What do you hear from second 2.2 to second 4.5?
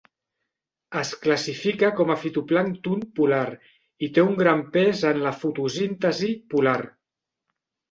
fitoplàncton polar i té un